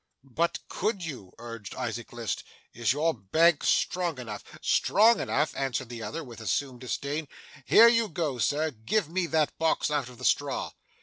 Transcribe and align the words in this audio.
'But 0.23 0.57
could 0.67 1.05
you?' 1.05 1.31
urged 1.37 1.75
Isaac 1.75 2.11
List. 2.11 2.43
'Is 2.73 2.91
your 2.91 3.13
bank 3.13 3.63
strong 3.63 4.17
enough?' 4.17 4.43
'Strong 4.59 5.19
enough!' 5.19 5.53
answered 5.55 5.89
the 5.89 6.01
other, 6.01 6.23
with 6.23 6.41
assumed 6.41 6.81
disdain. 6.81 7.27
'Here, 7.65 7.87
you 7.87 8.11
Sir, 8.39 8.71
give 8.71 9.09
me 9.09 9.27
that 9.27 9.55
box 9.59 9.91
out 9.91 10.09
of 10.09 10.17
the 10.17 10.25
straw! 10.25 10.71